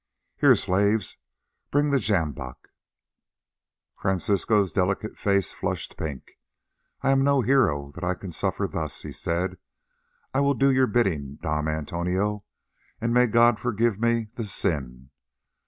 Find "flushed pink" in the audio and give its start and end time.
5.53-6.39